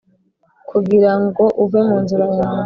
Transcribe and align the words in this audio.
kugira 0.69 1.11
ngo 1.23 1.43
uve 1.63 1.79
mu 1.87 1.97
nzira 2.03 2.25
yawe, 2.37 2.59